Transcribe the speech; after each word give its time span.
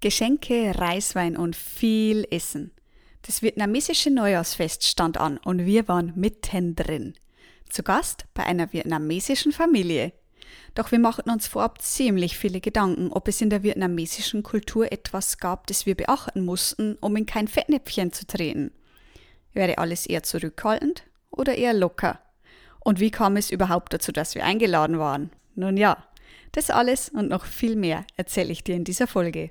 Geschenke, 0.00 0.78
Reiswein 0.78 1.36
und 1.36 1.56
viel 1.56 2.24
Essen. 2.30 2.70
Das 3.22 3.42
vietnamesische 3.42 4.10
Neujahrsfest 4.10 4.84
stand 4.84 5.18
an 5.18 5.38
und 5.38 5.66
wir 5.66 5.88
waren 5.88 6.12
mittendrin. 6.14 7.14
Zu 7.68 7.82
Gast 7.82 8.26
bei 8.32 8.44
einer 8.44 8.72
vietnamesischen 8.72 9.50
Familie. 9.50 10.12
Doch 10.76 10.92
wir 10.92 11.00
machten 11.00 11.30
uns 11.30 11.48
vorab 11.48 11.82
ziemlich 11.82 12.38
viele 12.38 12.60
Gedanken, 12.60 13.10
ob 13.10 13.26
es 13.26 13.40
in 13.40 13.50
der 13.50 13.64
vietnamesischen 13.64 14.44
Kultur 14.44 14.92
etwas 14.92 15.38
gab, 15.38 15.66
das 15.66 15.84
wir 15.84 15.96
beachten 15.96 16.44
mussten, 16.44 16.96
um 17.00 17.16
in 17.16 17.26
kein 17.26 17.48
Fettnäpfchen 17.48 18.12
zu 18.12 18.24
treten. 18.24 18.70
Wäre 19.52 19.78
alles 19.78 20.06
eher 20.06 20.22
zurückhaltend 20.22 21.02
oder 21.30 21.56
eher 21.56 21.74
locker? 21.74 22.20
Und 22.78 23.00
wie 23.00 23.10
kam 23.10 23.36
es 23.36 23.50
überhaupt 23.50 23.92
dazu, 23.92 24.12
dass 24.12 24.36
wir 24.36 24.44
eingeladen 24.44 25.00
waren? 25.00 25.30
Nun 25.56 25.76
ja, 25.76 26.06
das 26.52 26.70
alles 26.70 27.08
und 27.08 27.28
noch 27.28 27.44
viel 27.44 27.74
mehr 27.74 28.06
erzähle 28.16 28.52
ich 28.52 28.62
dir 28.62 28.76
in 28.76 28.84
dieser 28.84 29.08
Folge. 29.08 29.50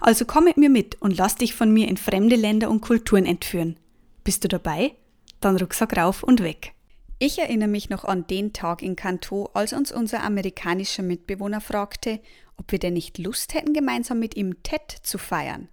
Also 0.00 0.24
komm 0.24 0.44
mit 0.44 0.56
mir 0.56 0.70
mit 0.70 1.00
und 1.00 1.16
lass 1.16 1.36
dich 1.36 1.54
von 1.54 1.72
mir 1.72 1.88
in 1.88 1.96
fremde 1.96 2.36
Länder 2.36 2.70
und 2.70 2.80
Kulturen 2.80 3.26
entführen. 3.26 3.76
Bist 4.24 4.44
du 4.44 4.48
dabei? 4.48 4.92
Dann 5.40 5.56
Rucksack 5.56 5.96
rauf 5.96 6.22
und 6.22 6.42
weg. 6.42 6.72
Ich 7.18 7.38
erinnere 7.38 7.68
mich 7.68 7.90
noch 7.90 8.04
an 8.04 8.26
den 8.26 8.54
Tag 8.54 8.82
in 8.82 8.96
Kanto, 8.96 9.50
als 9.52 9.74
uns 9.74 9.92
unser 9.92 10.22
amerikanischer 10.22 11.02
Mitbewohner 11.02 11.60
fragte, 11.60 12.20
ob 12.56 12.72
wir 12.72 12.78
denn 12.78 12.94
nicht 12.94 13.18
Lust 13.18 13.52
hätten, 13.52 13.74
gemeinsam 13.74 14.18
mit 14.18 14.36
ihm 14.36 14.62
Tet 14.62 14.90
zu 15.02 15.18
feiern. 15.18 15.68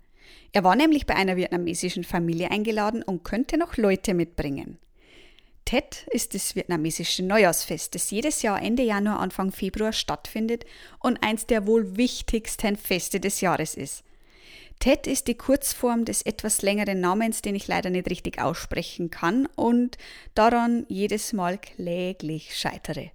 Er 0.51 0.65
war 0.65 0.75
nämlich 0.75 1.05
bei 1.05 1.15
einer 1.15 1.37
vietnamesischen 1.37 2.03
Familie 2.03 2.51
eingeladen 2.51 3.03
und 3.03 3.23
könnte 3.23 3.57
noch 3.57 3.77
Leute 3.77 4.13
mitbringen. 4.13 4.77
Tet 5.63 6.05
ist 6.11 6.33
das 6.33 6.55
vietnamesische 6.55 7.23
Neujahrsfest, 7.23 7.95
das 7.95 8.09
jedes 8.11 8.41
Jahr 8.41 8.61
Ende 8.61 8.83
Januar, 8.83 9.19
Anfang 9.19 9.51
Februar 9.51 9.93
stattfindet 9.93 10.65
und 10.99 11.21
eins 11.23 11.45
der 11.45 11.67
wohl 11.67 11.97
wichtigsten 11.97 12.75
Feste 12.75 13.19
des 13.19 13.41
Jahres 13.41 13.75
ist. 13.75 14.03
Ted 14.79 15.07
ist 15.07 15.27
die 15.27 15.35
Kurzform 15.35 16.05
des 16.05 16.21
etwas 16.21 16.61
längeren 16.61 17.01
Namens, 17.01 17.41
den 17.41 17.55
ich 17.55 17.67
leider 17.67 17.89
nicht 17.89 18.09
richtig 18.09 18.39
aussprechen 18.39 19.09
kann 19.09 19.47
und 19.55 19.97
daran 20.35 20.85
jedes 20.87 21.33
Mal 21.33 21.57
kläglich 21.57 22.55
scheitere. 22.55 23.11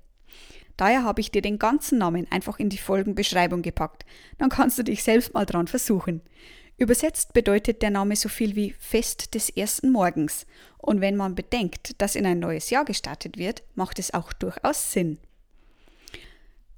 Daher 0.77 1.05
habe 1.05 1.21
ich 1.21 1.31
dir 1.31 1.43
den 1.43 1.59
ganzen 1.59 1.99
Namen 1.99 2.27
einfach 2.31 2.59
in 2.59 2.69
die 2.69 2.79
Folgenbeschreibung 2.79 3.63
gepackt. 3.63 4.05
Dann 4.39 4.49
kannst 4.49 4.79
du 4.79 4.83
dich 4.83 5.03
selbst 5.05 5.35
mal 5.35 5.47
dran 5.47 5.69
versuchen. 5.69 6.23
Übersetzt 6.79 7.33
bedeutet 7.33 7.83
der 7.83 7.91
Name 7.91 8.17
so 8.17 8.29
viel 8.29 8.57
wie 8.57 8.75
Fest 8.79 9.35
des 9.35 9.51
ersten 9.51 9.93
Morgens. 9.93 10.47
Und 10.79 11.01
wenn 11.01 11.17
man 11.17 11.37
bedenkt, 11.37 12.01
dass 12.01 12.17
in 12.17 12.27
ein 12.27 12.41
neues 12.41 12.71
Jahr 12.71 12.85
gestartet 12.85 13.37
wird, 13.39 13.63
macht 13.75 13.99
es 13.99 14.13
auch 14.13 14.33
durchaus 14.33 14.91
Sinn. 14.91 15.19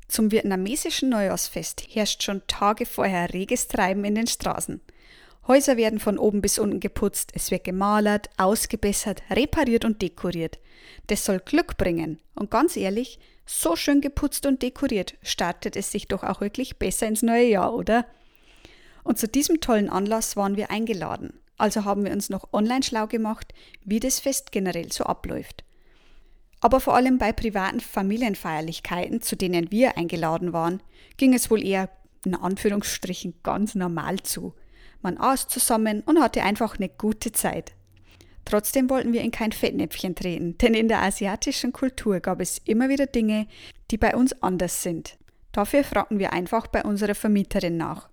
Zum 0.08 0.30
vietnamesischen 0.30 1.08
Neujahrsfest 1.08 1.84
herrscht 1.90 2.22
schon 2.22 2.42
Tage 2.46 2.86
vorher 2.86 3.32
reges 3.32 3.68
Treiben 3.68 4.04
in 4.04 4.14
den 4.14 4.26
Straßen. 4.26 4.80
Häuser 5.46 5.76
werden 5.76 5.98
von 5.98 6.18
oben 6.18 6.40
bis 6.40 6.58
unten 6.58 6.80
geputzt, 6.80 7.32
es 7.34 7.50
wird 7.50 7.64
gemalert, 7.64 8.30
ausgebessert, 8.38 9.22
repariert 9.30 9.84
und 9.84 10.00
dekoriert. 10.00 10.58
Das 11.08 11.24
soll 11.24 11.40
Glück 11.40 11.76
bringen. 11.76 12.18
Und 12.34 12.50
ganz 12.50 12.76
ehrlich, 12.76 13.18
so 13.44 13.76
schön 13.76 14.00
geputzt 14.00 14.46
und 14.46 14.62
dekoriert 14.62 15.16
startet 15.22 15.76
es 15.76 15.90
sich 15.90 16.08
doch 16.08 16.22
auch 16.22 16.40
wirklich 16.40 16.78
besser 16.78 17.06
ins 17.06 17.22
neue 17.22 17.46
Jahr, 17.46 17.74
oder? 17.74 18.06
Und 19.02 19.18
zu 19.18 19.28
diesem 19.28 19.60
tollen 19.60 19.90
Anlass 19.90 20.36
waren 20.36 20.56
wir 20.56 20.70
eingeladen. 20.70 21.40
Also 21.58 21.84
haben 21.84 22.04
wir 22.04 22.12
uns 22.12 22.30
noch 22.30 22.52
online 22.52 22.82
schlau 22.82 23.06
gemacht, 23.06 23.52
wie 23.84 24.00
das 24.00 24.20
Fest 24.20 24.50
generell 24.50 24.90
so 24.92 25.04
abläuft. 25.04 25.64
Aber 26.64 26.80
vor 26.80 26.94
allem 26.94 27.18
bei 27.18 27.30
privaten 27.30 27.78
Familienfeierlichkeiten, 27.78 29.20
zu 29.20 29.36
denen 29.36 29.70
wir 29.70 29.98
eingeladen 29.98 30.54
waren, 30.54 30.82
ging 31.18 31.34
es 31.34 31.50
wohl 31.50 31.62
eher 31.62 31.90
in 32.24 32.34
Anführungsstrichen 32.34 33.34
ganz 33.42 33.74
normal 33.74 34.20
zu. 34.22 34.54
Man 35.02 35.18
aß 35.18 35.48
zusammen 35.48 36.00
und 36.06 36.22
hatte 36.22 36.42
einfach 36.42 36.78
eine 36.78 36.88
gute 36.88 37.32
Zeit. 37.32 37.74
Trotzdem 38.46 38.88
wollten 38.88 39.12
wir 39.12 39.20
in 39.20 39.30
kein 39.30 39.52
Fettnäpfchen 39.52 40.14
treten, 40.14 40.56
denn 40.56 40.72
in 40.72 40.88
der 40.88 41.02
asiatischen 41.02 41.74
Kultur 41.74 42.20
gab 42.20 42.40
es 42.40 42.62
immer 42.64 42.88
wieder 42.88 43.04
Dinge, 43.04 43.46
die 43.90 43.98
bei 43.98 44.16
uns 44.16 44.32
anders 44.42 44.82
sind. 44.82 45.18
Dafür 45.52 45.84
fragten 45.84 46.18
wir 46.18 46.32
einfach 46.32 46.66
bei 46.68 46.82
unserer 46.82 47.14
Vermieterin 47.14 47.76
nach. 47.76 48.08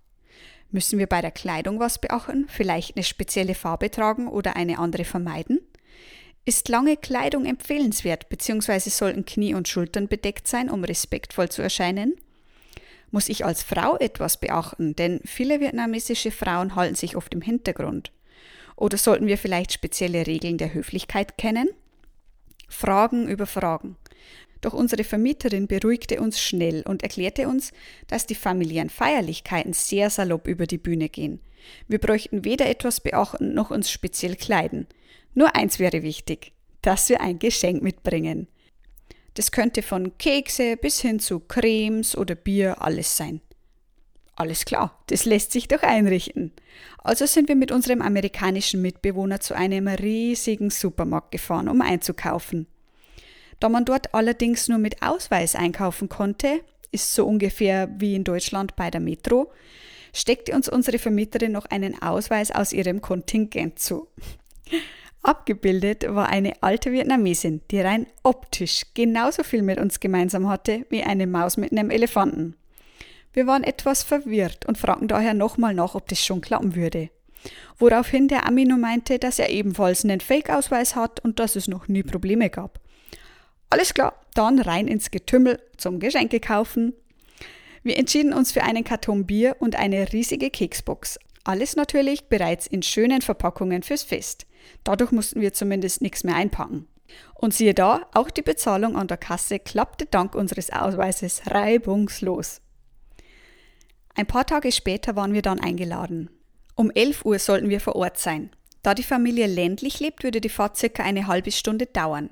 Müssen 0.71 0.99
wir 0.99 1.07
bei 1.07 1.21
der 1.21 1.31
Kleidung 1.31 1.79
was 1.79 1.99
beachten, 1.99 2.47
vielleicht 2.49 2.97
eine 2.97 3.05
spezielle 3.05 3.55
Farbe 3.55 3.89
tragen 3.89 4.27
oder 4.27 4.57
eine 4.57 4.77
andere 4.77 5.05
vermeiden? 5.05 5.61
Ist 6.43 6.69
lange 6.69 6.97
Kleidung 6.97 7.45
empfehlenswert 7.45 8.27
bzw. 8.29 8.89
sollten 8.89 9.25
Knie 9.25 9.53
und 9.53 9.67
Schultern 9.67 10.07
bedeckt 10.07 10.47
sein, 10.47 10.71
um 10.71 10.83
respektvoll 10.83 11.49
zu 11.49 11.61
erscheinen? 11.61 12.15
Muss 13.11 13.29
ich 13.29 13.45
als 13.45 13.61
Frau 13.61 13.97
etwas 13.97 14.39
beachten, 14.39 14.95
denn 14.95 15.19
viele 15.23 15.59
vietnamesische 15.59 16.31
Frauen 16.31 16.75
halten 16.75 16.95
sich 16.95 17.15
oft 17.15 17.33
im 17.35 17.41
Hintergrund? 17.41 18.11
Oder 18.75 18.97
sollten 18.97 19.27
wir 19.27 19.37
vielleicht 19.37 19.71
spezielle 19.71 20.25
Regeln 20.25 20.57
der 20.57 20.73
Höflichkeit 20.73 21.37
kennen? 21.37 21.69
Fragen 22.67 23.27
über 23.27 23.45
Fragen. 23.45 23.97
Doch 24.61 24.73
unsere 24.73 25.03
Vermieterin 25.03 25.67
beruhigte 25.67 26.21
uns 26.21 26.41
schnell 26.41 26.81
und 26.83 27.03
erklärte 27.03 27.47
uns, 27.47 27.71
dass 28.07 28.25
die 28.25 28.35
familiären 28.35 28.89
Feierlichkeiten 28.89 29.73
sehr 29.73 30.09
salopp 30.09 30.47
über 30.47 30.65
die 30.65 30.77
Bühne 30.77 31.09
gehen. 31.09 31.39
Wir 31.87 31.99
bräuchten 31.99 32.45
weder 32.45 32.67
etwas 32.67 33.01
beachten 33.01 33.53
noch 33.53 33.69
uns 33.69 33.91
speziell 33.91 34.35
kleiden. 34.35 34.87
Nur 35.33 35.55
eins 35.55 35.79
wäre 35.79 36.03
wichtig, 36.03 36.53
dass 36.81 37.09
wir 37.09 37.21
ein 37.21 37.39
Geschenk 37.39 37.81
mitbringen. 37.81 38.47
Das 39.35 39.51
könnte 39.51 39.81
von 39.81 40.17
Kekse 40.17 40.75
bis 40.75 40.99
hin 40.99 41.19
zu 41.19 41.39
Cremes 41.39 42.17
oder 42.17 42.35
Bier 42.35 42.81
alles 42.81 43.15
sein. 43.15 43.41
Alles 44.35 44.65
klar, 44.65 44.99
das 45.07 45.25
lässt 45.25 45.51
sich 45.51 45.67
doch 45.67 45.83
einrichten. 45.83 46.51
Also 47.03 47.25
sind 47.25 47.47
wir 47.47 47.55
mit 47.55 47.71
unserem 47.71 48.01
amerikanischen 48.01 48.81
Mitbewohner 48.81 49.39
zu 49.39 49.55
einem 49.55 49.87
riesigen 49.87 50.69
Supermarkt 50.69 51.31
gefahren, 51.31 51.69
um 51.69 51.81
einzukaufen. 51.81 52.67
Da 53.59 53.69
man 53.69 53.85
dort 53.85 54.13
allerdings 54.13 54.67
nur 54.67 54.79
mit 54.79 55.03
Ausweis 55.03 55.55
einkaufen 55.55 56.09
konnte, 56.09 56.61
ist 56.91 57.13
so 57.13 57.27
ungefähr 57.27 57.89
wie 57.99 58.15
in 58.15 58.23
Deutschland 58.23 58.75
bei 58.75 58.89
der 58.89 58.99
Metro, 58.99 59.51
steckte 60.13 60.53
uns 60.53 60.67
unsere 60.67 60.97
Vermieterin 60.97 61.51
noch 61.51 61.65
einen 61.65 62.01
Ausweis 62.01 62.51
aus 62.51 62.73
ihrem 62.73 63.01
Kontingent 63.01 63.79
zu. 63.79 64.07
Abgebildet 65.23 66.05
war 66.07 66.29
eine 66.29 66.53
alte 66.61 66.91
Vietnamesin, 66.91 67.61
die 67.69 67.79
rein 67.79 68.07
optisch 68.23 68.83
genauso 68.95 69.43
viel 69.43 69.61
mit 69.61 69.79
uns 69.79 69.99
gemeinsam 69.99 70.49
hatte 70.49 70.85
wie 70.89 71.03
eine 71.03 71.27
Maus 71.27 71.57
mit 71.57 71.71
einem 71.71 71.91
Elefanten. 71.91 72.55
Wir 73.33 73.45
waren 73.45 73.63
etwas 73.63 74.03
verwirrt 74.03 74.65
und 74.65 74.77
fragten 74.77 75.07
daher 75.07 75.33
nochmal 75.33 75.73
nach, 75.73 75.95
ob 75.95 76.07
das 76.07 76.25
schon 76.25 76.41
klappen 76.41 76.75
würde. 76.75 77.09
Woraufhin 77.77 78.27
der 78.27 78.47
Amino 78.47 78.77
meinte, 78.77 79.19
dass 79.19 79.39
er 79.39 79.49
ebenfalls 79.49 80.03
einen 80.03 80.19
Fake-Ausweis 80.19 80.95
hat 80.95 81.19
und 81.21 81.39
dass 81.39 81.55
es 81.55 81.67
noch 81.67 81.87
nie 81.87 82.03
Probleme 82.03 82.49
gab. 82.49 82.79
Alles 83.69 83.93
klar, 83.93 84.15
dann 84.33 84.59
rein 84.59 84.87
ins 84.87 85.11
Getümmel 85.11 85.59
zum 85.77 85.99
Geschenke 85.99 86.39
kaufen. 86.39 86.93
Wir 87.83 87.97
entschieden 87.97 88.33
uns 88.33 88.51
für 88.51 88.63
einen 88.63 88.83
Karton 88.83 89.25
Bier 89.25 89.55
und 89.59 89.75
eine 89.75 90.11
riesige 90.13 90.49
Keksbox. 90.49 91.19
Alles 91.43 91.75
natürlich 91.75 92.25
bereits 92.25 92.67
in 92.67 92.83
schönen 92.83 93.21
Verpackungen 93.21 93.81
fürs 93.81 94.03
Fest. 94.03 94.45
Dadurch 94.83 95.11
mussten 95.11 95.41
wir 95.41 95.53
zumindest 95.53 96.01
nichts 96.01 96.23
mehr 96.23 96.35
einpacken. 96.35 96.87
Und 97.33 97.53
siehe 97.53 97.73
da, 97.73 98.07
auch 98.13 98.29
die 98.29 98.41
Bezahlung 98.41 98.95
an 98.95 99.07
der 99.07 99.17
Kasse 99.17 99.59
klappte 99.59 100.05
dank 100.05 100.35
unseres 100.35 100.71
Ausweises 100.71 101.41
reibungslos. 101.47 102.61
Ein 104.15 104.27
paar 104.27 104.45
Tage 104.45 104.71
später 104.71 105.15
waren 105.15 105.33
wir 105.33 105.41
dann 105.41 105.59
eingeladen. 105.59 106.29
Um 106.75 106.91
11 106.91 107.25
Uhr 107.25 107.39
sollten 107.39 107.69
wir 107.69 107.79
vor 107.79 107.95
Ort 107.95 108.17
sein. 108.17 108.51
Da 108.81 108.93
die 108.93 109.03
Familie 109.03 109.47
ländlich 109.47 109.99
lebt, 109.99 110.23
würde 110.23 110.41
die 110.41 110.49
Fahrt 110.49 110.77
circa 110.77 111.03
eine 111.03 111.27
halbe 111.27 111.51
Stunde 111.51 111.85
dauern. 111.85 112.29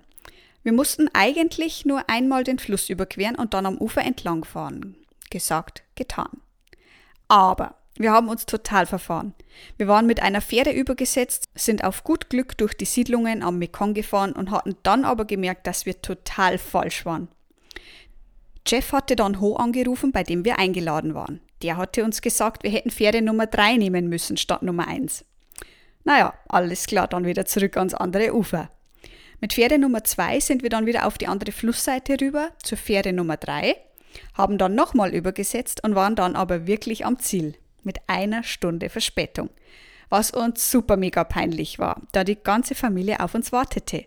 Wir 0.64 0.74
mussten 0.74 1.10
eigentlich 1.14 1.86
nur 1.86 2.10
einmal 2.10 2.44
den 2.44 2.60
Fluss 2.60 2.90
überqueren 2.90 3.36
und 3.36 3.54
dann 3.54 3.66
am 3.66 3.78
Ufer 3.78 4.02
entlang 4.04 4.44
fahren. 4.44 4.98
Gesagt, 5.30 5.84
getan. 5.96 6.42
Aber 7.28 7.76
wir 8.00 8.14
haben 8.14 8.30
uns 8.30 8.46
total 8.46 8.86
verfahren. 8.86 9.34
Wir 9.78 9.90
waren 9.90 10.06
mit 10.06 10.22
einer 10.22 10.40
Fähre 10.40 10.72
übergesetzt, 10.72 11.50
sind 11.54 11.84
auf 11.84 12.06
gut 12.06 12.30
Glück 12.30 12.58
durch 12.58 12.74
die 12.74 12.86
Siedlungen 12.86 13.44
am 13.44 13.60
Mekong 13.60 13.94
gefahren 13.94 14.32
und 14.32 14.52
hatten 14.52 14.78
dann 14.84 15.04
aber 15.04 15.26
gemerkt, 15.26 15.68
dass 15.68 15.86
wir 15.86 16.02
total 16.02 16.58
falsch 16.58 17.06
waren. 17.06 17.28
Jeff 18.66 18.94
hatte 18.94 19.18
dann 19.18 19.42
Ho 19.42 19.58
angerufen, 19.58 20.14
bei 20.14 20.24
dem 20.24 20.46
wir 20.46 20.60
eingeladen 20.60 21.14
waren. 21.14 21.42
Der 21.62 21.76
hatte 21.76 22.06
uns 22.06 22.22
gesagt, 22.22 22.64
wir 22.64 22.72
hätten 22.72 22.90
Fähre 22.90 23.22
Nummer 23.22 23.48
3 23.48 23.76
nehmen 23.76 24.08
müssen 24.08 24.38
statt 24.38 24.64
Nummer 24.64 24.88
1. 24.88 25.26
Naja, 26.06 26.34
alles 26.48 26.86
klar, 26.88 27.10
dann 27.10 27.26
wieder 27.26 27.46
zurück 27.46 27.76
ans 27.76 27.94
andere 27.94 28.34
Ufer. 28.34 28.70
Mit 29.42 29.54
Fähre 29.54 29.78
Nummer 29.78 30.06
2 30.06 30.40
sind 30.40 30.64
wir 30.64 30.70
dann 30.70 30.86
wieder 30.86 31.06
auf 31.06 31.18
die 31.18 31.28
andere 31.28 31.52
Flussseite 31.52 32.16
rüber, 32.22 32.52
zur 32.64 32.78
Fähre 32.78 33.12
Nummer 33.12 33.36
3, 33.36 33.76
haben 34.36 34.58
dann 34.58 34.74
nochmal 34.74 35.14
übergesetzt 35.14 35.84
und 35.84 35.96
waren 35.96 36.16
dann 36.16 36.38
aber 36.38 36.66
wirklich 36.66 37.06
am 37.06 37.20
Ziel. 37.20 37.56
Mit 37.84 37.98
einer 38.08 38.44
Stunde 38.44 38.90
Verspätung. 38.90 39.50
Was 40.10 40.32
uns 40.32 40.72
super 40.72 40.98
mega 40.98 41.24
peinlich 41.24 41.80
war, 41.80 42.02
da 42.12 42.24
die 42.24 42.36
ganze 42.36 42.76
Familie 42.76 43.20
auf 43.20 43.36
uns 43.36 43.52
wartete. 43.52 44.06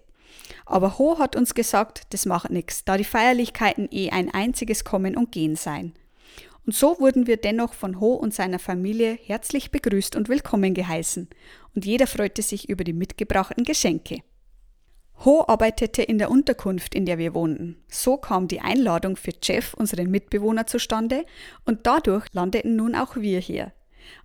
Aber 0.67 0.99
Ho 0.99 1.19
hat 1.19 1.37
uns 1.37 1.55
gesagt, 1.55 2.03
das 2.11 2.27
macht 2.27 2.51
nichts, 2.51 2.85
da 2.85 2.97
die 2.97 3.05
Feierlichkeiten 3.05 3.89
eh 3.91 4.11
ein 4.11 4.33
einziges 4.33 4.85
Kommen 4.85 5.17
und 5.17 5.33
Gehen 5.33 5.57
seien. 5.57 5.95
Und 6.65 6.75
so 6.75 6.99
wurden 7.01 7.27
wir 7.27 7.37
dennoch 7.37 7.75
von 7.75 8.01
Ho 8.01 8.15
und 8.15 8.35
seiner 8.35 8.59
Familie 8.59 9.19
herzlich 9.25 9.71
begrüßt 9.71 10.15
und 10.15 10.29
willkommen 10.29 10.75
geheißen, 10.75 11.29
und 11.75 11.85
jeder 11.85 12.07
freute 12.07 12.43
sich 12.43 12.69
über 12.69 12.85
die 12.85 12.93
mitgebrachten 12.93 13.65
Geschenke. 13.65 14.23
Ho 15.25 15.45
arbeitete 15.47 16.03
in 16.03 16.19
der 16.19 16.31
Unterkunft, 16.31 16.97
in 16.97 17.07
der 17.07 17.17
wir 17.17 17.33
wohnten. 17.33 17.77
So 17.89 18.17
kam 18.17 18.49
die 18.49 18.61
Einladung 18.61 19.17
für 19.17 19.33
Jeff, 19.41 19.73
unseren 19.75 20.11
Mitbewohner, 20.11 20.67
zustande, 20.67 21.25
und 21.65 21.87
dadurch 21.87 22.27
landeten 22.33 22.75
nun 22.75 22.97
auch 22.97 23.15
wir 23.15 23.39
hier, 23.39 23.73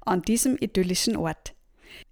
an 0.01 0.23
diesem 0.23 0.57
idyllischen 0.57 1.15
Ort. 1.15 1.53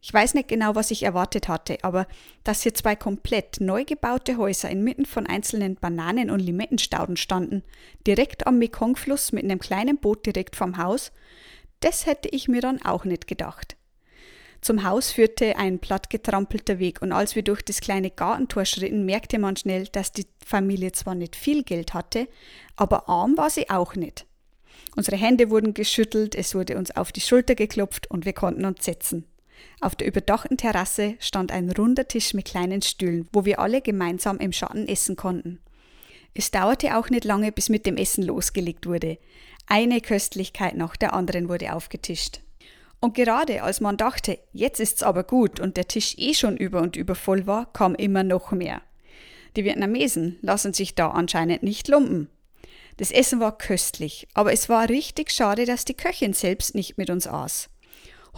Ich 0.01 0.13
weiß 0.13 0.35
nicht 0.35 0.47
genau, 0.47 0.75
was 0.75 0.91
ich 0.91 1.03
erwartet 1.03 1.47
hatte, 1.47 1.77
aber 1.81 2.07
dass 2.43 2.61
hier 2.61 2.75
zwei 2.75 2.95
komplett 2.95 3.59
neu 3.59 3.85
gebaute 3.85 4.37
Häuser 4.37 4.69
inmitten 4.69 5.05
von 5.05 5.25
einzelnen 5.25 5.75
Bananen- 5.75 6.29
und 6.29 6.39
Limettenstauden 6.39 7.17
standen, 7.17 7.63
direkt 8.05 8.45
am 8.45 8.59
Mekongfluss 8.59 9.31
mit 9.31 9.43
einem 9.43 9.59
kleinen 9.59 9.97
Boot 9.97 10.25
direkt 10.27 10.55
vom 10.55 10.77
Haus, 10.77 11.11
das 11.79 12.05
hätte 12.05 12.29
ich 12.29 12.47
mir 12.47 12.61
dann 12.61 12.81
auch 12.83 13.03
nicht 13.03 13.27
gedacht. 13.27 13.77
Zum 14.65 14.83
Haus 14.83 15.11
führte 15.11 15.57
ein 15.57 15.77
plattgetrampelter 15.77 16.79
Weg 16.79 17.03
und 17.03 17.11
als 17.11 17.35
wir 17.35 17.43
durch 17.43 17.61
das 17.61 17.81
kleine 17.81 18.09
Gartentor 18.09 18.65
schritten, 18.65 19.05
merkte 19.05 19.37
man 19.37 19.55
schnell, 19.55 19.85
dass 19.89 20.11
die 20.11 20.25
Familie 20.43 20.91
zwar 20.91 21.13
nicht 21.13 21.35
viel 21.35 21.61
Geld 21.61 21.93
hatte, 21.93 22.27
aber 22.75 23.07
arm 23.07 23.37
war 23.37 23.51
sie 23.51 23.69
auch 23.69 23.93
nicht. 23.93 24.25
Unsere 24.95 25.17
Hände 25.17 25.51
wurden 25.51 25.75
geschüttelt, 25.75 26.33
es 26.33 26.55
wurde 26.55 26.79
uns 26.79 26.89
auf 26.89 27.11
die 27.11 27.21
Schulter 27.21 27.53
geklopft 27.53 28.09
und 28.09 28.25
wir 28.25 28.33
konnten 28.33 28.65
uns 28.65 28.83
setzen. 28.83 29.25
Auf 29.81 29.95
der 29.95 30.07
überdachten 30.07 30.57
Terrasse 30.57 31.13
stand 31.19 31.51
ein 31.51 31.69
runder 31.69 32.07
Tisch 32.07 32.33
mit 32.33 32.45
kleinen 32.45 32.81
Stühlen, 32.81 33.27
wo 33.31 33.45
wir 33.45 33.59
alle 33.59 33.83
gemeinsam 33.83 34.39
im 34.39 34.51
Schatten 34.51 34.87
essen 34.87 35.15
konnten. 35.15 35.59
Es 36.33 36.49
dauerte 36.49 36.97
auch 36.97 37.11
nicht 37.11 37.23
lange, 37.23 37.51
bis 37.51 37.69
mit 37.69 37.85
dem 37.85 37.97
Essen 37.97 38.23
losgelegt 38.23 38.87
wurde. 38.87 39.19
Eine 39.67 40.01
Köstlichkeit 40.01 40.75
nach 40.75 40.95
der 40.95 41.13
anderen 41.13 41.49
wurde 41.49 41.71
aufgetischt. 41.75 42.41
Und 42.99 43.13
gerade 43.13 43.63
als 43.63 43.81
man 43.81 43.97
dachte, 43.97 44.39
jetzt 44.51 44.79
ist's 44.79 45.03
aber 45.03 45.23
gut 45.23 45.59
und 45.59 45.77
der 45.77 45.87
Tisch 45.87 46.15
eh 46.17 46.33
schon 46.33 46.57
über 46.57 46.81
und 46.81 46.95
über 46.95 47.15
voll 47.15 47.45
war, 47.45 47.71
kam 47.71 47.95
immer 47.95 48.23
noch 48.23 48.51
mehr. 48.51 48.81
Die 49.55 49.63
Vietnamesen 49.63 50.37
lassen 50.41 50.73
sich 50.73 50.95
da 50.95 51.11
anscheinend 51.11 51.63
nicht 51.63 51.87
lumpen. 51.87 52.29
Das 52.97 53.11
Essen 53.11 53.39
war 53.39 53.57
köstlich, 53.57 54.27
aber 54.33 54.53
es 54.53 54.69
war 54.69 54.89
richtig 54.89 55.31
schade, 55.31 55.65
dass 55.65 55.85
die 55.85 55.93
Köchin 55.93 56.33
selbst 56.33 56.75
nicht 56.75 56.97
mit 56.97 57.09
uns 57.09 57.27
aß. 57.27 57.69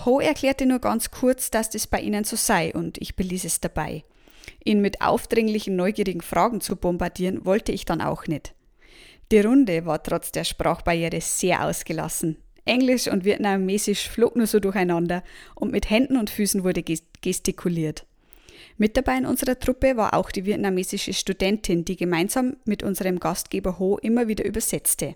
Ho 0.06 0.20
erklärte 0.20 0.66
nur 0.66 0.80
ganz 0.80 1.12
kurz, 1.12 1.50
dass 1.50 1.70
das 1.70 1.88
bei 1.88 2.00
ihnen 2.02 2.24
so 2.24 2.36
sei 2.36 2.74
und 2.74 2.98
ich 3.00 3.16
beließ 3.16 3.46
es 3.46 3.60
dabei. 3.60 4.04
Ihn 4.64 4.82
mit 4.82 5.02
aufdringlichen, 5.02 5.76
neugierigen 5.76 6.22
Fragen 6.22 6.62
zu 6.62 6.76
bombardieren, 6.76 7.46
wollte 7.46 7.72
ich 7.72 7.86
dann 7.86 8.02
auch 8.02 8.28
nicht. 8.28 8.54
Die 9.32 9.40
Runde 9.40 9.86
war 9.86 10.02
trotz 10.02 10.32
der 10.32 10.44
Sprachbarriere 10.44 11.20
sehr 11.22 11.66
ausgelassen. 11.66 12.38
Englisch 12.68 13.08
und 13.08 13.26
Vietnamesisch 13.26 14.10
flog 14.10 14.36
nur 14.36 14.48
so 14.48 14.60
durcheinander 14.60 15.24
und 15.56 15.72
mit 15.72 15.90
Händen 15.90 16.18
und 16.18 16.30
Füßen 16.30 16.64
wurde 16.64 16.84
gestikuliert. 16.84 18.06
Mit 18.78 18.96
dabei 18.96 19.18
in 19.18 19.26
unserer 19.26 19.58
Truppe 19.58 19.98
war 19.98 20.14
auch 20.14 20.30
die 20.30 20.46
vietnamesische 20.46 21.14
Studentin, 21.14 21.84
die 21.84 21.96
gemeinsam 21.96 22.58
mit 22.66 22.84
unserem 22.84 23.20
Gastgeber 23.20 23.80
Ho 23.80 23.98
immer 23.98 24.28
wieder 24.28 24.46
übersetzte. 24.46 25.16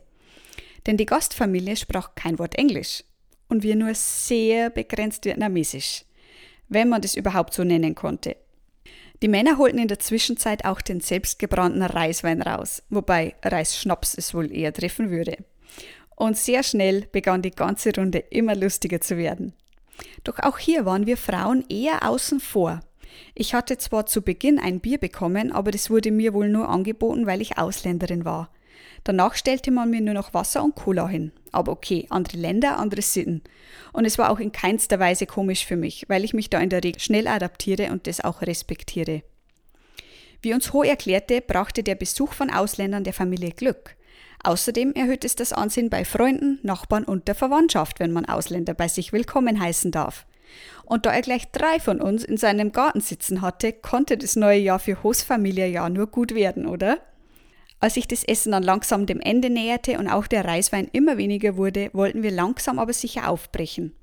Denn 0.88 0.98
die 0.98 1.06
Gastfamilie 1.06 1.75
sprach 1.75 2.15
kein 2.15 2.39
Wort 2.39 2.56
Englisch 2.56 3.03
und 3.50 3.62
wir 3.62 3.75
nur 3.75 3.94
sehr 3.94 4.71
begrenzt 4.71 5.25
Vietnamesisch, 5.25 6.06
wenn 6.69 6.89
man 6.89 7.01
das 7.01 7.15
überhaupt 7.15 7.53
so 7.53 7.63
nennen 7.63 7.94
konnte. 7.94 8.36
Die 9.21 9.27
Männer 9.27 9.59
holten 9.59 9.77
in 9.77 9.88
der 9.88 10.00
Zwischenzeit 10.00 10.65
auch 10.65 10.81
den 10.81 11.00
selbstgebrannten 11.00 11.83
Reiswein 11.83 12.42
raus, 12.42 12.81
wobei 12.89 13.36
Reisschnaps 13.44 14.15
es 14.18 14.33
wohl 14.33 14.51
eher 14.51 14.74
treffen 14.74 15.12
würde. 15.12 15.38
Und 16.15 16.37
sehr 16.37 16.63
schnell 16.63 17.07
begann 17.11 17.41
die 17.41 17.51
ganze 17.51 17.93
Runde 17.95 18.19
immer 18.19 18.55
lustiger 18.55 19.01
zu 19.01 19.17
werden. 19.17 19.53
Doch 20.23 20.39
auch 20.39 20.57
hier 20.57 20.85
waren 20.85 21.05
wir 21.05 21.17
Frauen 21.17 21.65
eher 21.69 22.07
außen 22.07 22.39
vor. 22.39 22.81
Ich 23.35 23.53
hatte 23.53 23.77
zwar 23.77 24.05
zu 24.05 24.21
Beginn 24.21 24.59
ein 24.59 24.79
Bier 24.79 24.97
bekommen, 24.97 25.51
aber 25.51 25.71
das 25.71 25.89
wurde 25.89 26.11
mir 26.11 26.33
wohl 26.33 26.49
nur 26.49 26.69
angeboten, 26.69 27.25
weil 27.25 27.41
ich 27.41 27.57
Ausländerin 27.57 28.25
war. 28.25 28.51
Danach 29.03 29.35
stellte 29.35 29.71
man 29.71 29.89
mir 29.89 30.01
nur 30.01 30.13
noch 30.13 30.33
Wasser 30.33 30.63
und 30.63 30.75
Cola 30.75 31.07
hin. 31.07 31.31
Aber 31.51 31.71
okay, 31.71 32.05
andere 32.09 32.37
Länder, 32.37 32.77
andere 32.77 33.01
Sitten. 33.01 33.41
Und 33.93 34.05
es 34.05 34.17
war 34.17 34.29
auch 34.29 34.39
in 34.39 34.51
keinster 34.51 34.99
Weise 34.99 35.25
komisch 35.25 35.65
für 35.65 35.75
mich, 35.75 36.05
weil 36.07 36.23
ich 36.23 36.33
mich 36.33 36.49
da 36.49 36.59
in 36.59 36.69
der 36.69 36.83
Regel 36.83 37.01
schnell 37.01 37.27
adaptiere 37.27 37.91
und 37.91 38.07
das 38.07 38.21
auch 38.21 38.41
respektiere. 38.41 39.23
Wie 40.41 40.53
uns 40.53 40.73
Ho 40.73 40.83
erklärte, 40.83 41.41
brachte 41.41 41.83
der 41.83 41.95
Besuch 41.95 42.33
von 42.33 42.49
Ausländern 42.49 43.03
der 43.03 43.13
Familie 43.13 43.51
Glück. 43.51 43.95
Außerdem 44.43 44.93
erhöht 44.93 45.23
es 45.23 45.35
das 45.35 45.53
Ansehen 45.53 45.89
bei 45.89 46.03
Freunden, 46.03 46.59
Nachbarn 46.63 47.03
und 47.03 47.27
der 47.27 47.35
Verwandtschaft, 47.35 47.99
wenn 47.99 48.11
man 48.11 48.25
Ausländer 48.25 48.73
bei 48.73 48.88
sich 48.88 49.13
willkommen 49.13 49.59
heißen 49.59 49.91
darf. 49.91 50.25
Und 50.85 51.05
da 51.05 51.11
er 51.13 51.21
gleich 51.21 51.51
drei 51.51 51.79
von 51.79 52.01
uns 52.01 52.23
in 52.23 52.38
seinem 52.38 52.71
Garten 52.71 53.01
sitzen 53.01 53.41
hatte, 53.41 53.71
konnte 53.71 54.17
das 54.17 54.35
neue 54.35 54.59
Jahr 54.59 54.79
für 54.79 55.03
Hos 55.03 55.21
Familie 55.21 55.67
ja 55.67 55.88
nur 55.89 56.07
gut 56.07 56.33
werden, 56.33 56.65
oder? 56.65 56.99
Als 57.79 57.93
sich 57.95 58.07
das 58.07 58.23
Essen 58.23 58.51
dann 58.51 58.63
langsam 58.63 59.05
dem 59.05 59.19
Ende 59.19 59.49
näherte 59.49 59.97
und 59.97 60.07
auch 60.07 60.27
der 60.27 60.45
Reiswein 60.45 60.89
immer 60.91 61.17
weniger 61.17 61.55
wurde, 61.55 61.89
wollten 61.93 62.21
wir 62.21 62.31
langsam 62.31 62.77
aber 62.79 62.93
sicher 62.93 63.29
aufbrechen. 63.29 63.95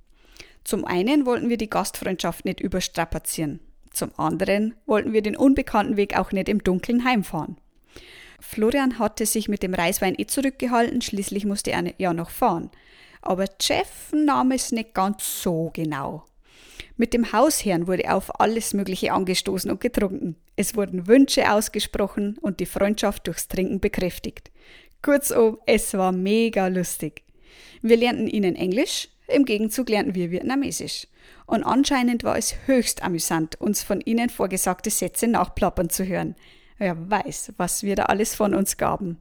Zum 0.64 0.84
einen 0.84 1.26
wollten 1.26 1.48
wir 1.48 1.56
die 1.56 1.70
Gastfreundschaft 1.70 2.44
nicht 2.44 2.60
überstrapazieren. 2.60 3.60
Zum 3.92 4.10
anderen 4.16 4.74
wollten 4.86 5.12
wir 5.12 5.22
den 5.22 5.36
unbekannten 5.36 5.96
Weg 5.96 6.16
auch 6.16 6.32
nicht 6.32 6.48
im 6.48 6.62
Dunkeln 6.62 7.04
heimfahren. 7.04 7.56
Florian 8.40 8.98
hatte 8.98 9.26
sich 9.26 9.48
mit 9.48 9.62
dem 9.62 9.74
Reiswein 9.74 10.14
eh 10.16 10.26
zurückgehalten, 10.26 11.00
schließlich 11.00 11.44
musste 11.44 11.72
er 11.72 11.92
ja 11.98 12.12
noch 12.12 12.30
fahren. 12.30 12.70
Aber 13.20 13.46
Jeff 13.60 14.12
nahm 14.12 14.52
es 14.52 14.72
nicht 14.72 14.94
ganz 14.94 15.42
so 15.42 15.70
genau. 15.72 16.24
Mit 16.96 17.14
dem 17.14 17.32
Hausherrn 17.32 17.86
wurde 17.86 18.12
auf 18.12 18.40
alles 18.40 18.74
Mögliche 18.74 19.12
angestoßen 19.12 19.70
und 19.70 19.80
getrunken. 19.80 20.36
Es 20.56 20.74
wurden 20.74 21.06
Wünsche 21.06 21.52
ausgesprochen 21.52 22.36
und 22.40 22.58
die 22.58 22.66
Freundschaft 22.66 23.26
durchs 23.26 23.48
Trinken 23.48 23.80
bekräftigt. 23.80 24.50
Kurzum, 25.02 25.58
es 25.66 25.94
war 25.94 26.10
mega 26.10 26.66
lustig. 26.66 27.22
Wir 27.82 27.96
lernten 27.96 28.26
ihnen 28.26 28.56
Englisch, 28.56 29.08
im 29.28 29.44
Gegenzug 29.44 29.88
lernten 29.88 30.14
wir 30.14 30.30
Vietnamesisch. 30.30 31.06
Und 31.46 31.62
anscheinend 31.62 32.24
war 32.24 32.36
es 32.36 32.54
höchst 32.66 33.02
amüsant, 33.02 33.60
uns 33.60 33.82
von 33.82 34.00
ihnen 34.00 34.28
vorgesagte 34.28 34.90
Sätze 34.90 35.28
nachplappern 35.28 35.90
zu 35.90 36.04
hören. 36.04 36.34
Wer 36.78 37.10
weiß, 37.10 37.52
was 37.56 37.82
wir 37.82 37.96
da 37.96 38.04
alles 38.04 38.34
von 38.34 38.54
uns 38.54 38.76
gaben. 38.76 39.18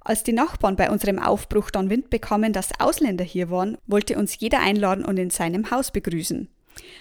Als 0.00 0.22
die 0.22 0.32
Nachbarn 0.32 0.76
bei 0.76 0.90
unserem 0.90 1.18
Aufbruch 1.18 1.70
dann 1.70 1.88
Wind 1.88 2.10
bekamen, 2.10 2.52
dass 2.52 2.78
Ausländer 2.78 3.24
hier 3.24 3.48
waren, 3.48 3.78
wollte 3.86 4.18
uns 4.18 4.38
jeder 4.38 4.60
einladen 4.60 5.04
und 5.04 5.16
in 5.16 5.30
seinem 5.30 5.70
Haus 5.70 5.90
begrüßen. 5.90 6.50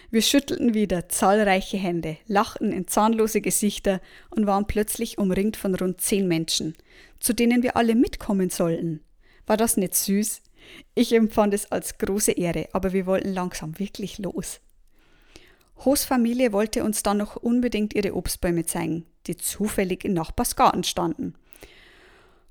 Wir 0.10 0.22
schüttelten 0.22 0.74
wieder 0.74 1.10
zahlreiche 1.10 1.78
Hände, 1.78 2.18
lachten 2.28 2.72
in 2.72 2.88
zahnlose 2.88 3.42
Gesichter 3.42 4.00
und 4.30 4.46
waren 4.46 4.68
plötzlich 4.68 5.18
umringt 5.18 5.58
von 5.58 5.76
rund 5.76 6.00
zehn 6.00 6.28
Menschen, 6.28 6.76
zu 7.20 7.34
denen 7.34 7.64
wir 7.64 7.76
alle 7.76 7.96
mitkommen 7.96 8.50
sollten. 8.50 9.02
War 9.48 9.58
das 9.58 9.76
nicht 9.76 9.96
süß? 9.96 10.42
Ich 10.96 11.12
empfand 11.14 11.54
es 11.54 11.72
als 11.72 11.98
große 11.98 12.34
Ehre, 12.34 12.70
aber 12.72 12.94
wir 12.94 13.06
wollten 13.06 13.34
langsam 13.34 13.78
wirklich 13.80 14.20
los. 14.20 14.62
Hos 15.78 16.06
Familie 16.06 16.54
wollte 16.54 16.84
uns 16.84 17.04
dann 17.04 17.18
noch 17.18 17.36
unbedingt 17.36 17.94
ihre 17.94 18.16
Obstbäume 18.16 18.66
zeigen, 18.66 19.06
die 19.28 19.38
zufällig 19.38 20.06
in 20.06 20.14
Nachbarsgarten 20.14 20.84
standen. 20.84 21.36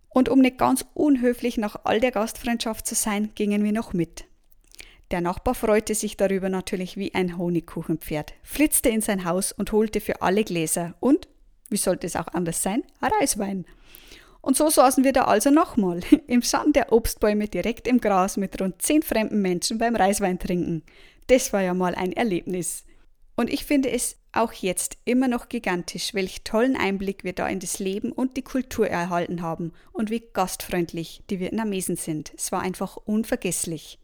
Und 0.09 0.29
um 0.29 0.41
nicht 0.41 0.59
ganz 0.59 0.85
unhöflich 0.95 1.57
nach 1.57 1.77
all 1.85 2.01
der 2.01 2.11
Gastfreundschaft 2.11 2.87
zu 2.87 2.95
sein, 2.95 3.31
gingen 3.35 3.65
wir 3.65 3.73
noch 3.73 3.93
mit. 3.93 4.25
Der 5.11 5.21
Nachbar 5.21 5.55
freute 5.55 5.95
sich 5.95 6.17
darüber 6.17 6.49
natürlich 6.49 6.97
wie 6.97 7.15
ein 7.15 7.37
Honigkuchenpferd, 7.37 8.35
flitzte 8.43 8.89
in 8.89 9.03
sein 9.03 9.25
Haus 9.25 9.53
und 9.53 9.73
holte 9.73 10.01
für 10.01 10.23
alle 10.23 10.45
Gläser 10.45 10.95
und, 11.01 11.29
wie 11.69 11.77
sollte 11.77 12.07
es 12.07 12.17
auch 12.17 12.29
anders 12.29 12.63
sein, 12.63 12.83
Reiswein. 13.01 13.67
Und 14.41 14.57
so 14.57 14.71
saßen 14.71 15.05
wir 15.05 15.13
da 15.13 15.25
also 15.25 15.51
nochmal, 15.51 16.01
im 16.27 16.43
Schatten 16.43 16.73
der 16.73 16.93
Obstbäume 16.93 17.47
direkt 17.47 17.87
im 17.87 18.01
Gras 18.01 18.37
mit 18.37 18.61
rund 18.61 18.83
zehn 18.83 19.03
fremden 19.03 19.41
Menschen 19.41 19.79
beim 19.79 19.97
Reiswein 19.97 20.39
trinken. 20.39 20.83
Das 21.29 21.53
war 21.53 21.63
ja 21.63 21.75
mal 21.75 21.95
ein 21.95 22.13
Erlebnis. 22.13 22.85
Und 23.35 23.51
ich 23.51 23.65
finde 23.65 23.91
es 23.91 24.17
auch 24.33 24.53
jetzt 24.53 24.99
immer 25.05 25.29
noch 25.29 25.49
gigantisch, 25.49 26.15
welch 26.15 26.43
tollen 26.43 26.77
Einblick 26.77 27.25
wir 27.25 27.33
da 27.33 27.49
in 27.49 27.61
das 27.61 27.79
Leben 27.79 28.13
und 28.13 28.37
die 28.37 28.43
Kultur 28.43 28.89
erhalten 28.89 29.43
haben 29.43 29.73
und 29.93 30.11
wie 30.11 30.23
gastfreundlich 30.33 31.23
die 31.31 31.41
Vietnamesen 31.41 31.97
sind. 31.97 32.33
Es 32.37 32.53
war 32.53 32.61
einfach 32.61 32.97
unvergesslich. 32.97 33.99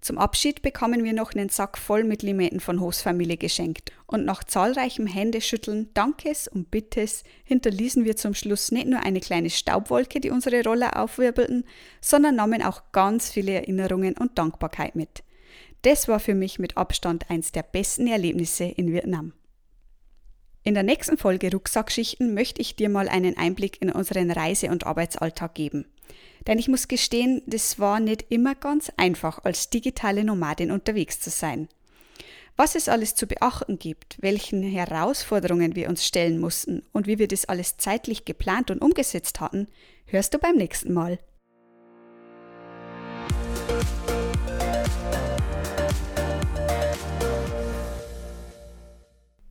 Zum 0.00 0.16
Abschied 0.16 0.62
bekamen 0.62 1.02
wir 1.02 1.12
noch 1.12 1.34
einen 1.34 1.48
Sack 1.48 1.76
voll 1.76 2.04
mit 2.04 2.22
Limetten 2.22 2.60
von 2.60 2.80
Hostfamilie 2.80 3.36
geschenkt 3.36 3.90
und 4.06 4.24
nach 4.24 4.44
zahlreichem 4.44 5.08
Händeschütteln, 5.08 5.92
Dankes 5.92 6.46
und 6.46 6.70
Bittes 6.70 7.24
hinterließen 7.44 8.04
wir 8.04 8.16
zum 8.16 8.34
Schluss 8.34 8.70
nicht 8.70 8.86
nur 8.86 9.00
eine 9.00 9.20
kleine 9.20 9.50
Staubwolke, 9.50 10.20
die 10.20 10.30
unsere 10.30 10.62
Roller 10.62 10.96
aufwirbelten, 10.96 11.64
sondern 12.00 12.36
nahmen 12.36 12.62
auch 12.62 12.92
ganz 12.92 13.30
viele 13.32 13.52
Erinnerungen 13.52 14.16
und 14.16 14.38
Dankbarkeit 14.38 14.94
mit. 14.94 15.24
Das 15.82 16.08
war 16.08 16.20
für 16.20 16.34
mich 16.34 16.58
mit 16.58 16.76
Abstand 16.76 17.30
eins 17.30 17.52
der 17.52 17.62
besten 17.62 18.06
Erlebnisse 18.06 18.64
in 18.64 18.92
Vietnam. 18.92 19.32
In 20.64 20.74
der 20.74 20.82
nächsten 20.82 21.16
Folge 21.16 21.52
Rucksackschichten 21.52 22.34
möchte 22.34 22.60
ich 22.60 22.76
dir 22.76 22.88
mal 22.88 23.08
einen 23.08 23.36
Einblick 23.36 23.80
in 23.80 23.90
unseren 23.90 24.30
Reise- 24.30 24.70
und 24.70 24.86
Arbeitsalltag 24.86 25.54
geben. 25.54 25.86
Denn 26.46 26.58
ich 26.58 26.68
muss 26.68 26.88
gestehen, 26.88 27.42
das 27.46 27.78
war 27.78 28.00
nicht 28.00 28.26
immer 28.30 28.54
ganz 28.54 28.90
einfach, 28.96 29.44
als 29.44 29.70
digitale 29.70 30.24
Nomadin 30.24 30.70
unterwegs 30.70 31.20
zu 31.20 31.30
sein. 31.30 31.68
Was 32.56 32.74
es 32.74 32.88
alles 32.88 33.14
zu 33.14 33.28
beachten 33.28 33.78
gibt, 33.78 34.20
welchen 34.20 34.62
Herausforderungen 34.62 35.76
wir 35.76 35.88
uns 35.88 36.04
stellen 36.04 36.40
mussten 36.40 36.82
und 36.92 37.06
wie 37.06 37.18
wir 37.18 37.28
das 37.28 37.44
alles 37.44 37.76
zeitlich 37.76 38.24
geplant 38.24 38.72
und 38.72 38.82
umgesetzt 38.82 39.40
hatten, 39.40 39.68
hörst 40.06 40.34
du 40.34 40.38
beim 40.38 40.56
nächsten 40.56 40.92
Mal. 40.92 41.18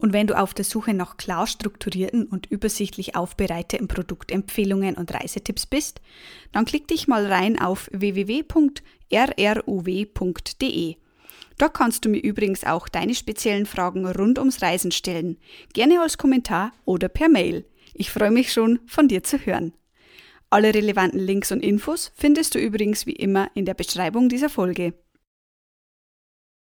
Und 0.00 0.12
wenn 0.14 0.26
du 0.26 0.36
auf 0.38 0.54
der 0.54 0.64
Suche 0.64 0.94
nach 0.94 1.18
klar 1.18 1.46
strukturierten 1.46 2.24
und 2.24 2.46
übersichtlich 2.46 3.16
aufbereiteten 3.16 3.86
Produktempfehlungen 3.86 4.96
und 4.96 5.12
Reisetipps 5.12 5.66
bist, 5.66 6.00
dann 6.52 6.64
klick 6.64 6.88
dich 6.88 7.06
mal 7.06 7.26
rein 7.26 7.60
auf 7.60 7.90
www.rruw.de. 7.92 8.56
Dort 11.58 11.74
kannst 11.74 12.06
du 12.06 12.08
mir 12.08 12.22
übrigens 12.22 12.64
auch 12.64 12.88
deine 12.88 13.14
speziellen 13.14 13.66
Fragen 13.66 14.06
rund 14.06 14.38
ums 14.38 14.62
Reisen 14.62 14.90
stellen, 14.90 15.36
gerne 15.74 16.00
als 16.00 16.16
Kommentar 16.16 16.72
oder 16.86 17.10
per 17.10 17.28
Mail. 17.28 17.66
Ich 17.92 18.10
freue 18.10 18.30
mich 18.30 18.50
schon, 18.54 18.78
von 18.86 19.06
dir 19.06 19.22
zu 19.22 19.36
hören. 19.44 19.74
Alle 20.48 20.72
relevanten 20.72 21.20
Links 21.20 21.52
und 21.52 21.62
Infos 21.62 22.10
findest 22.16 22.54
du 22.54 22.58
übrigens 22.58 23.04
wie 23.04 23.12
immer 23.12 23.50
in 23.54 23.66
der 23.66 23.74
Beschreibung 23.74 24.30
dieser 24.30 24.48
Folge. 24.48 24.94